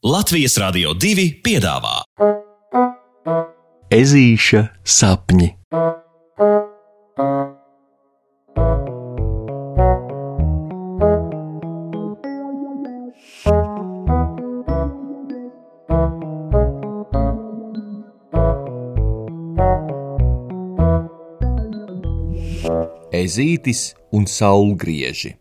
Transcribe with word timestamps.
Latvijas 0.00 0.54
Rādio 0.56 0.94
2 0.96 1.42
piedāvā 1.44 1.98
Ezīša 3.92 4.62
sapņi. 4.80 5.48
Ezītis 23.20 23.82
un 24.16 24.24
saulgrieži. 24.24 25.34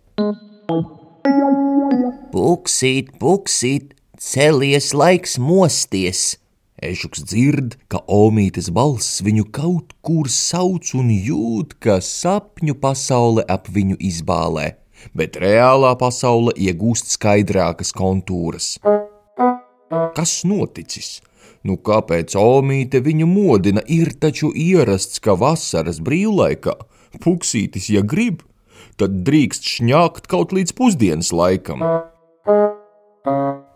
Puksīt, 2.36 3.16
puksīt, 3.23 3.96
celies 4.20 4.92
laiks 4.94 5.38
mosties! 5.40 6.38
Ežuks 6.80 7.23
dzird, 7.27 7.76
ka 7.91 8.00
omītes 8.08 8.70
balss 8.72 9.20
viņu 9.23 9.50
kaut 9.55 9.96
kur 10.04 10.30
sauc 10.32 10.91
un 10.96 11.10
jūt, 11.12 11.76
ka 11.84 12.00
sapņu 12.04 12.76
pasaule 12.80 13.44
ap 13.52 13.68
viņu 13.68 13.98
izbālē, 14.00 14.76
bet 15.16 15.40
reālā 15.40 15.91
pasaule 16.00 16.55
iegūst 16.55 17.12
skaidrākas 17.16 17.91
kontūras. 17.96 18.77
Kas 20.16 20.36
noticis? 20.48 21.20
Nu, 21.68 21.76
kāpēc 21.76 22.36
omīte 22.40 23.04
viņu 23.04 23.27
modina? 23.27 23.84
Ir 23.88 24.13
taču 24.16 24.54
ierasts, 24.55 25.20
ka 25.20 25.36
vasaras 25.36 25.99
brīvlaikā 25.99 26.77
puksītis, 27.20 27.90
ja 27.91 28.04
grib, 28.04 28.46
tad 28.96 29.24
drīkst 29.27 29.68
šņākt 29.76 30.32
kaut 30.32 30.55
līdz 30.55 30.76
pusdienas 30.80 31.34
laikam. 31.36 31.84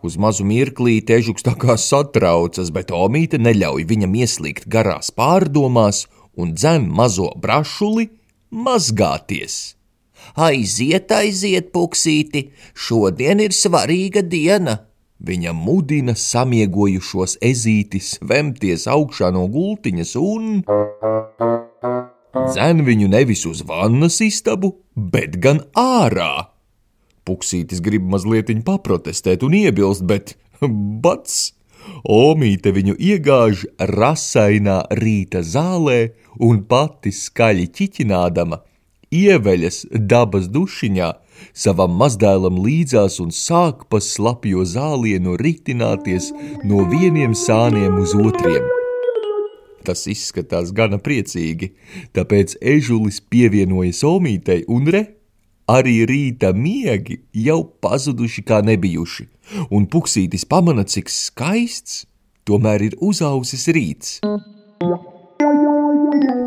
Uz 0.04 0.18
mazu 0.20 0.44
mirklī 0.44 0.98
težuks 1.00 1.46
tā 1.46 1.54
kā 1.56 1.78
satraucas, 1.80 2.68
bet 2.76 2.90
Omīte 2.92 3.38
neļauj 3.40 3.86
viņam 3.88 4.18
ieslīgt 4.20 4.66
garās 4.68 5.08
pārdomās 5.08 6.02
un 6.36 6.52
dzem 6.52 6.90
mazo 6.92 7.30
brašuli 7.40 8.10
mazgāties. 8.52 9.78
Aiziet, 10.36 11.08
aiziet, 11.08 11.72
puksīti, 11.72 12.50
šodien 12.76 13.40
ir 13.40 13.56
svarīga 13.56 14.20
diena! 14.20 14.82
Viņa 15.24 15.54
mudina 15.56 16.12
samiegojušos 16.18 17.38
ezītis 17.40 18.18
vemties 18.20 18.84
augšā 18.90 19.30
no 19.32 19.46
gultiņas 19.48 20.16
un 20.20 20.50
dzen 22.50 22.84
viņu 22.84 23.08
nevis 23.08 23.46
uz 23.48 23.64
vannas 23.64 24.20
istabu, 24.20 24.74
bet 24.92 25.40
gan 25.40 25.64
ārā. 25.72 26.53
Puksītis 27.24 27.80
grib 27.84 28.04
mazliet 28.10 28.52
paprotestēt 28.64 29.42
un 29.46 29.54
iebilst, 29.56 30.04
bet 30.04 30.36
bats! 31.04 31.52
Omīte 32.04 32.72
viņu 32.72 32.94
iegāž 32.96 33.66
rasainā 33.92 34.78
rīta 34.96 35.42
zālē 35.44 36.14
un 36.40 36.62
pati 36.68 37.12
skaļi 37.12 37.66
ķiķinādama 37.76 38.62
ieveļas 39.14 39.84
dabas 40.10 40.48
dušiņā 40.52 41.10
savam 41.64 41.96
mazdēlam 42.00 42.60
līdzās 42.64 43.18
un 43.22 43.32
sāk 43.34 43.84
pa 43.90 44.00
slapjo 44.02 44.64
zālienu 44.68 45.36
ritināties 45.40 46.30
no 46.64 46.84
vieniem 46.90 47.34
sāniem 47.38 47.98
uz 48.02 48.14
otriem. 48.18 48.64
Tas 49.84 50.06
izskatās 50.08 50.72
gana 50.72 50.96
priecīgi, 50.96 51.74
tāpēc 52.16 52.56
ežulis 52.74 53.20
pievienojas 53.20 54.00
omītei 54.08 54.62
un 54.72 54.88
re, 54.88 55.02
arī 55.70 56.04
rīta 56.08 56.52
miegi 56.56 57.20
jau 57.32 57.62
pazuduši 57.64 58.44
kā 58.46 58.60
nebijuši, 58.64 59.28
un 59.70 59.86
puksītis 59.90 60.44
pamana, 60.48 60.84
cik 60.84 61.10
skaists 61.12 62.04
tomēr 62.44 62.90
ir 62.90 62.98
uzausis 63.00 63.68
rīts. 63.72 64.18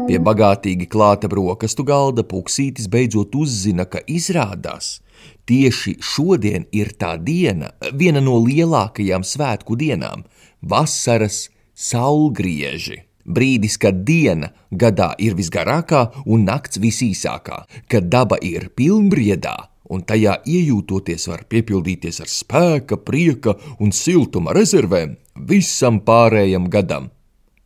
Pie 0.08 0.20
bagātīgi 0.24 0.88
klāta 0.88 1.28
brokastu 1.28 1.84
galda 1.84 2.24
puksītis 2.24 2.88
beidzot 2.88 3.36
uzzina, 3.36 3.86
ka 3.86 4.00
izrādās 4.08 5.02
tieši 5.48 5.98
šodien 6.04 6.68
ir 6.76 6.94
tā 7.00 7.16
diena, 7.20 7.74
viena 7.94 8.22
no 8.24 8.38
lielākajām 8.44 9.26
svētku 9.26 9.76
dienām- 9.80 10.24
vasaras 10.72 11.50
saulgrieži. 11.74 13.04
Brīdis, 13.28 13.76
kad 13.82 14.06
diena 14.08 14.54
gadā 14.72 15.12
ir 15.20 15.36
visgarākā 15.36 16.04
un 16.26 16.46
nakts 16.48 16.80
visīsākā, 16.80 17.64
kad 17.92 18.08
daba 18.12 18.40
ir 18.42 18.70
pilnbriedā 18.76 19.58
un 19.92 20.04
tajā 20.08 20.38
iejūtoties 20.48 21.28
var 21.32 21.44
piepildīties 21.52 22.22
ar 22.24 22.32
spēka, 22.32 23.00
prieka 23.04 23.56
un 23.84 23.94
siltuma 23.96 24.56
rezervēm 24.56 25.16
visam 25.48 26.02
pārējam 26.08 26.68
gadam 26.72 27.12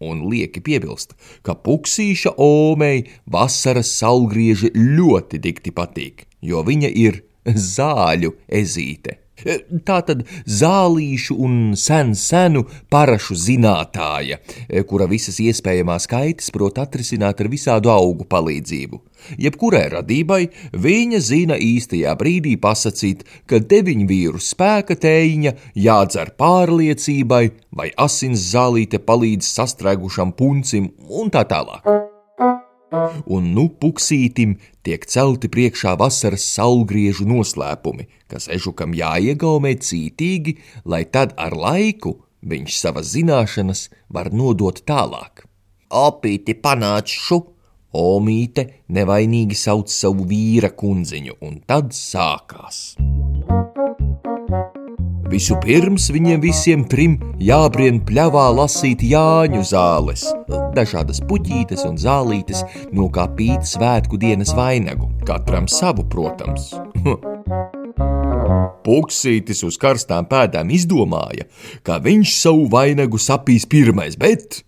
un 0.01 0.23
lieki 0.29 0.63
piebilst, 0.65 1.13
ka 1.45 1.53
puksīša 1.53 2.33
omei 2.41 3.05
vasaras 3.29 3.91
saulgrieži 3.99 4.73
ļoti 4.75 5.41
dikti 5.41 5.73
patīk, 5.77 6.25
jo 6.41 6.63
viņa 6.65 6.89
ir 6.89 7.21
zāļu 7.45 8.33
ezīte. 8.49 9.19
Tā 9.87 9.99
tad 10.07 10.25
zālīšu 10.45 11.37
un 11.41 11.55
sen 11.79 12.13
senu 12.17 12.65
parašu 12.91 13.37
zinātāja, 13.37 14.41
kura 14.89 15.07
visas 15.11 15.39
iespējamās 15.43 16.07
kaitas 16.11 16.51
prot 16.53 16.81
atrisināt 16.81 17.41
ar 17.41 17.49
visādu 17.51 17.91
augu 17.93 18.27
palīdzību. 18.29 19.01
Jebkurai 19.41 19.87
radībai 19.93 20.41
viņa 20.73 21.19
zina 21.21 21.57
īstajā 21.61 22.13
brīdī 22.17 22.55
pasakīt, 22.61 23.25
ka 23.45 23.61
deviņu 23.61 24.07
vīru 24.09 24.41
spēka 24.41 24.97
tējiņa 24.97 25.53
jādzer 25.87 26.33
pārliecībai, 26.41 27.43
vai 27.77 27.91
asins 27.97 28.49
zālīte 28.53 29.01
palīdz 29.05 29.53
sastrēgušam 29.59 30.33
puncim 30.37 30.89
un 31.09 31.29
tā 31.33 31.45
tālāk 31.45 32.10
un 32.91 33.51
nu 33.55 33.67
puksītim 33.81 34.57
tiek 34.85 35.05
celti 35.07 35.49
priekšā 35.51 35.95
vasaras 35.99 36.45
saulgriežu 36.55 37.27
noslēpumi, 37.29 38.07
kas 38.31 38.49
ežukam 38.51 38.95
jāiegaumē 38.97 39.75
cītīgi, 39.79 40.57
lai 40.85 41.05
tad 41.05 41.35
ar 41.37 41.55
laiku 41.55 42.17
viņš 42.41 42.77
savas 42.81 43.13
zināšanas 43.15 43.87
var 44.09 44.31
nodot 44.33 44.83
tālāk. 44.87 45.45
Opīti 45.91 46.55
panāču! 46.55 47.41
Omīte 47.91 48.63
nevainīgi 48.95 49.57
sauc 49.59 49.91
savu 49.91 50.23
vīra 50.29 50.71
kundziņu, 50.71 51.41
un 51.43 51.59
tad 51.67 51.91
sākās. 51.91 52.93
Vispirms 55.31 56.09
viņiem 56.11 56.41
visiem 56.43 56.81
trim 56.91 57.13
jābrien 57.39 58.01
pļavā 58.03 58.49
lasīt 58.51 58.99
Jāņu 59.07 59.61
zāles, 59.69 60.25
dažādas 60.75 61.21
puķītes 61.29 61.85
un 61.87 61.95
zālītes, 62.01 62.65
no 62.91 63.07
kā 63.07 63.29
pīt 63.37 63.63
svētku 63.69 64.19
dienas 64.19 64.51
vainagu, 64.57 65.07
katram 65.23 65.69
savu, 65.71 66.03
protams. 66.11 66.73
Puksītis 68.83 69.63
uz 69.63 69.79
karstām 69.79 70.27
pēdām 70.27 70.73
izdomāja, 70.75 71.47
ka 71.87 72.01
viņš 72.03 72.35
savu 72.35 72.67
vainagu 72.73 73.21
sapīs 73.21 73.63
pirmais, 73.71 74.19
bet 74.19 74.65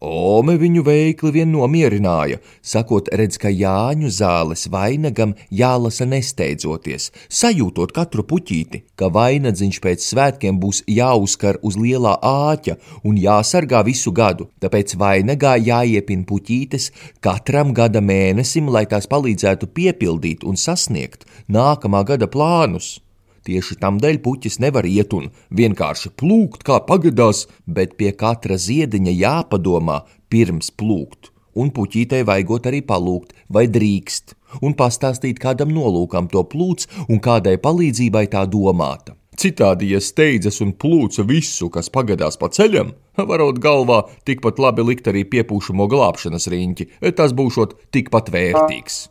Ome 0.00 0.58
viņu 0.60 0.82
veikli 0.84 1.30
vien 1.32 1.48
nomierināja, 1.48 2.36
sakot, 2.60 3.08
redz, 3.16 3.38
ka 3.40 3.48
Jāņu 3.48 4.10
zāles 4.12 4.66
vainagam 4.68 5.32
jālasa 5.48 6.04
nesteidzoties, 6.04 7.08
sajūtot 7.32 7.94
katru 7.96 8.26
puķīti, 8.28 8.82
ka 8.96 9.08
vainadziņš 9.14 9.80
pēc 9.80 10.04
svētkiem 10.04 10.60
būs 10.60 10.82
jāuzkar 10.84 11.60
uz 11.62 11.78
lielā 11.80 12.18
āķa 12.20 12.76
un 13.08 13.16
jāsargā 13.16 13.80
visu 13.88 14.12
gadu, 14.12 14.50
tāpēc 14.60 14.98
vainagā 15.00 15.56
jāiepina 15.64 16.28
puķītes 16.28 16.90
katram 17.24 17.72
gada 17.72 18.04
mēnesim, 18.04 18.68
lai 18.68 18.84
tās 18.84 19.08
palīdzētu 19.08 19.72
piepildīt 19.72 20.44
un 20.44 20.60
sasniegt 20.60 21.24
nākamā 21.48 22.04
gada 22.04 22.28
plānus. 22.28 22.98
Tieši 23.46 23.76
tam 23.78 24.00
dēļ 24.02 24.18
puķis 24.24 24.58
nevar 24.62 24.86
iet 24.90 25.12
un 25.14 25.28
vienkārši 25.54 26.10
plūkt, 26.18 26.64
kā 26.66 26.80
pagadās, 26.88 27.44
bet 27.66 27.94
pie 28.00 28.10
katra 28.10 28.58
ziediņa 28.58 29.12
jāpadomā 29.14 30.00
pirms 30.32 30.72
plūkt. 30.74 31.30
Un 31.56 31.70
puķītei 31.72 32.24
vajagot 32.26 32.66
arī 32.68 32.82
palūgt, 32.84 33.36
vai 33.48 33.64
drīkst, 33.70 34.34
un 34.66 34.74
pastāstīt 34.76 35.38
kādam 35.40 35.70
nolūkam 35.72 36.26
to 36.32 36.42
plūts 36.42 36.90
un 37.06 37.22
kādai 37.22 37.54
palīdzībai 37.62 38.26
tā 38.34 38.42
domāta. 38.50 39.14
Citādi, 39.36 39.90
ja 39.92 40.00
steidzas 40.00 40.62
un 40.64 40.72
plūca 40.80 41.22
visu, 41.28 41.68
kas 41.72 41.92
pagadās 41.92 42.40
pa 42.40 42.48
ceļam, 42.52 42.94
varot 43.30 43.60
galvā 43.62 44.02
tikpat 44.28 44.58
labi 44.60 44.86
likt 44.90 45.10
arī 45.12 45.26
piepūšamo 45.28 45.86
glābšanas 45.92 46.48
riņķi, 46.52 46.88
tas 47.20 47.36
būšot 47.36 47.76
tikpat 47.94 48.32
vērtīgs. 48.32 49.04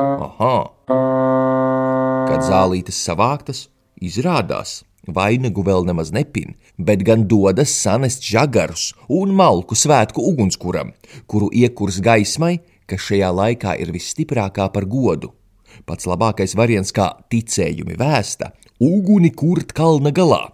Aha! 0.00 0.54
Kad 2.30 2.44
zālītes 2.46 2.94
savāktas, 3.02 3.64
izrādās, 3.98 4.84
vainagu 5.02 5.64
vēl 5.66 5.82
nemaz 5.88 6.12
nepin, 6.14 6.52
bet 6.78 7.00
gan 7.02 7.24
dodas 7.26 7.72
sanest 7.74 8.22
žagarus 8.22 8.92
un 9.10 9.32
malku 9.34 9.74
svētku 9.74 10.22
ugunskuram, 10.30 10.92
kuru 11.26 11.48
iekurs 11.50 11.98
gaismai, 11.98 12.60
kas 12.86 13.02
šajā 13.08 13.32
laikā 13.34 13.74
ir 13.82 13.90
visstiprākā 13.90 14.68
par 14.70 14.86
godu. 14.86 15.32
Pats 15.90 16.06
labākais 16.06 16.54
variants, 16.54 16.94
kā 16.94 17.08
ticējumi 17.34 17.98
vēsta, 17.98 18.52
uguni 18.78 19.32
kurt 19.34 19.74
kalna 19.74 20.14
galā, 20.14 20.44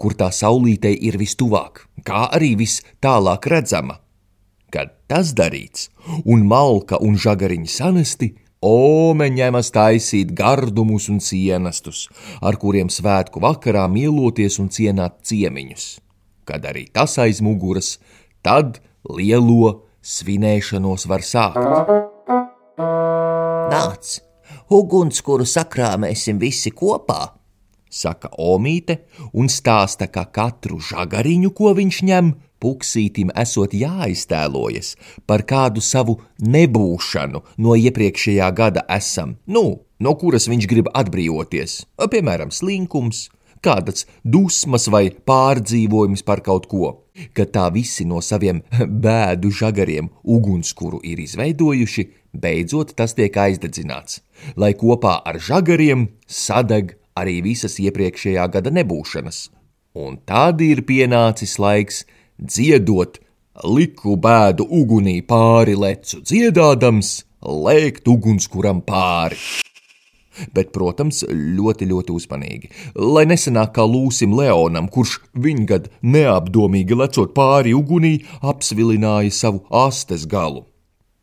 kur 0.00 0.16
tā 0.16 0.30
saulītei 0.32 0.96
ir 1.04 1.20
vistuvāk, 1.20 1.84
kā 2.00 2.30
arī 2.32 2.54
vis 2.64 2.80
tālāk 3.04 3.52
redzama. 3.52 4.00
Kad 4.72 4.96
tas 5.04 5.36
darīts, 5.36 5.90
un 6.24 6.48
malka 6.48 6.96
un 7.04 7.20
žagariņi 7.20 7.68
sanesti, 7.76 8.32
Ome 8.66 9.28
ņemas 9.30 9.68
taisīt 9.70 10.32
gardumus 10.34 11.06
un 11.12 11.20
cienastus, 11.22 12.06
ar 12.42 12.56
kuriem 12.58 12.88
svētku 12.90 13.38
vakarā 13.44 13.84
mieloties 13.92 14.58
un 14.58 14.72
cienāt 14.74 15.20
ciemiņus. 15.28 15.84
Kad 16.48 16.66
arī 16.66 16.86
tas 16.90 17.14
aiz 17.22 17.38
muguras, 17.44 17.96
tad 18.42 18.80
lielo 19.06 19.86
svinēšanos 20.02 21.06
var 21.06 21.22
sākt. 21.22 21.62
Nāc, 23.70 24.18
ugunskura 24.70 25.46
sakrāmēsim 25.46 26.42
visi 26.42 26.74
kopā! 26.74 27.35
Saka 27.96 28.30
Omīte 28.36 28.98
un 29.32 29.48
stāsta, 29.52 30.10
ka 30.12 30.26
katru 30.38 30.80
žagariņu, 30.84 31.52
ko 31.56 31.72
viņš 31.78 32.02
ņem, 32.10 32.34
puksītim 32.60 33.32
esot 33.36 33.74
jāiztēlojas 33.76 34.94
par 35.28 35.44
kādu 35.48 35.84
savu 35.84 36.18
nebūšanu 36.40 37.42
no 37.62 37.76
iepriekšējā 37.76 38.50
gada 38.56 38.84
esam, 38.96 39.36
nu, 39.46 39.64
no 40.00 40.14
kuras 40.20 40.48
viņš 40.50 40.68
grib 40.70 40.92
atbrīvoties, 40.92 41.82
piemēram, 42.12 42.52
slinkums, 42.52 43.26
kādas 43.64 44.06
dusmas 44.24 44.88
vai 44.92 45.08
pārdzīvojums 45.10 46.24
par 46.26 46.42
kaut 46.46 46.68
ko. 46.70 46.92
Kad 47.32 47.54
tā 47.54 47.64
visi 47.72 48.04
no 48.04 48.20
saviem 48.20 48.60
bēdu 49.06 49.50
žagariem 49.60 50.10
ugunskura 50.22 51.00
ir 51.02 51.22
izveidojuši, 51.24 52.06
beidzot 52.36 52.92
tas 52.98 53.16
tiek 53.16 53.36
aizdedzināts, 53.46 54.20
lai 54.60 54.74
kopā 54.76 55.16
ar 55.24 55.40
žagariem 55.40 56.10
sadeg 56.28 56.98
arī 57.16 57.40
visas 57.44 57.78
iepriekšējā 57.82 58.46
gada 58.52 58.72
nebūšanas. 58.74 59.46
Un 59.96 60.18
tad 60.28 60.60
ir 60.60 60.82
pienācis 60.88 61.56
laiks 61.62 62.02
dziedot, 62.36 63.16
liku 63.64 64.16
bēdu 64.20 64.66
ugunī 64.68 65.22
pāri 65.24 65.76
lecu 65.78 66.20
dziedādams, 66.20 67.22
lēkt 67.40 68.08
ugunskuram 68.12 68.82
pāri. 68.84 69.40
Bet, 70.52 70.68
protams, 70.74 71.22
ļoti, 71.32 71.86
ļoti 71.88 72.12
uzmanīgi, 72.12 72.70
lai 73.00 73.24
nesanāk 73.24 73.72
kā 73.78 73.86
Lūsim 73.88 74.34
Leonam, 74.36 74.90
kurš 74.92 75.22
viņgad 75.32 75.88
neapdomīgi 76.04 76.98
lecot 77.00 77.32
pāri 77.36 77.72
ugunī, 77.72 78.18
apsvilināja 78.44 79.32
savu 79.32 79.62
astes 79.72 80.26
galu. 80.28 80.66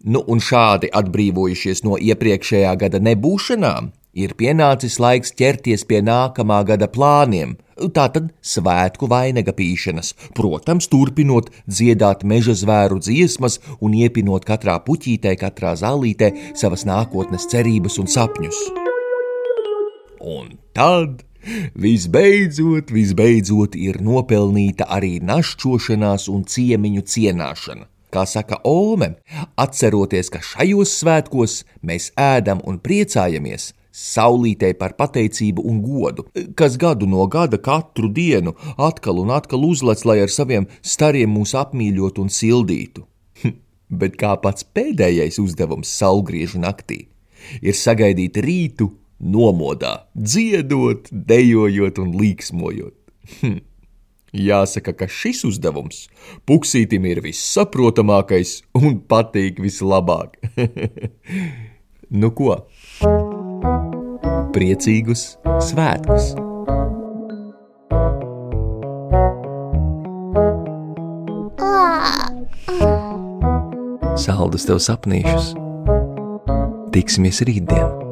Nu, 0.03 0.23
un 0.25 0.41
šādi 0.41 0.89
atbrīvojušies 0.89 1.85
no 1.85 1.99
iepriekšējā 2.01 2.73
gada 2.81 2.99
nebūšanām, 3.05 3.93
ir 4.13 4.35
pienācis 4.37 4.99
laiks 5.01 5.33
ķerties 5.37 5.85
pie 5.89 6.01
nākamā 6.05 6.61
gada 6.69 6.87
plāniem, 6.91 7.55
tātad 7.97 8.29
svētku 8.45 9.09
vainaga 9.09 9.53
pīšanas, 9.57 10.13
protams, 10.37 10.87
turpinot 10.91 11.49
dziedāt 11.65 12.23
meža 12.23 12.55
zvēru 12.57 13.01
dziesmas 13.01 13.59
un 13.81 13.97
iepinot 13.97 14.45
katrā 14.47 14.77
puķītē, 14.85 15.35
katrā 15.41 15.73
zālītē 15.79 16.31
savas 16.59 16.85
nākotnes 16.89 17.49
cerības 17.51 17.99
un 18.01 18.09
sapņus. 18.13 18.59
Un 20.23 20.53
tad 20.77 21.25
visbeidzot, 21.75 22.93
visbeidzot 22.93 23.75
ir 23.75 23.99
nopelnīta 23.99 24.87
arī 24.87 25.17
našķošanās 25.25 26.29
un 26.31 26.45
ciemiņu 26.47 27.03
cienāšana. 27.03 27.89
Kā 28.13 28.27
saka 28.29 28.59
Ome, 28.69 29.15
atceroties, 29.57 30.29
ka 30.29 30.39
šajos 30.45 30.91
svētkos 31.01 31.63
mēs 31.81 32.11
ēdam 32.13 32.61
un 32.69 32.77
priecājamies, 32.77 33.71
saulītei 33.93 34.73
par 34.77 34.95
pateicību 34.97 35.63
un 35.69 35.79
godu, 35.85 36.25
kas 36.57 36.77
gadu 36.81 37.07
no 37.09 37.27
gada 37.31 37.59
katru 37.61 38.09
dienu 38.09 38.55
atkal 38.77 39.21
un 39.21 39.33
atkal 39.35 39.65
uzlec, 39.69 40.03
lai 40.09 40.19
ar 40.25 40.33
saviem 40.33 40.67
stariem 40.81 41.29
mūs 41.37 41.53
apmīļotu 41.59 42.25
un 42.25 42.33
sildītu. 42.33 43.05
Bet 44.01 44.17
kā 44.17 44.33
pats 44.41 44.65
pēdējais 44.65 45.37
uzdevums 45.43 45.91
saulgriežu 45.99 46.61
naktī 46.63 47.03
ir 47.61 47.77
sagaidīt 47.77 48.39
rītu 48.41 48.89
nomodā, 49.23 50.07
dziedot, 50.15 51.11
dejojot 51.11 52.01
un 52.01 52.15
līksmojot. 52.17 52.97
Jāsaka, 54.33 54.95
ka 54.97 55.05
šis 55.05 55.43
uzdevums 55.45 56.07
puksītim 56.49 57.05
ir 57.05 57.21
vissaprotamākais 57.21 58.63
un 58.79 58.97
patīk 59.05 59.61
vislabāk. 59.61 60.39
nu 62.23 62.33
ko? 62.33 62.57
Priecīgus 64.53 65.25
svētkus! 65.63 66.33
Saldus 74.23 74.69
tev 74.69 74.79
sapnīšus! 74.83 75.53
Tiksimies 76.93 77.41
rītdien! 77.49 78.02